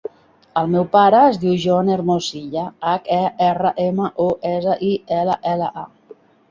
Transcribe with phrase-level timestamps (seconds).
[0.61, 5.43] El meu pare es diu John Hermosilla: hac, e, erra, ema, o, essa, i, ela,
[5.57, 6.23] ela, a.